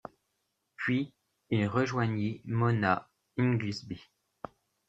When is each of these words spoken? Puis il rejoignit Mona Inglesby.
Puis 0.77 1.13
il 1.51 1.67
rejoignit 1.67 2.41
Mona 2.45 3.07
Inglesby. 3.37 4.01